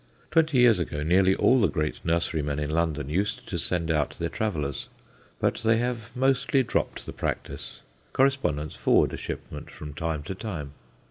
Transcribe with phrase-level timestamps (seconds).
[0.31, 4.29] Twenty years ago, nearly all the great nurserymen in London used to send out their
[4.29, 4.89] travellers;
[5.39, 7.83] but they have mostly dropped the practice.
[8.11, 10.71] Correspondents forward a shipment from time to time.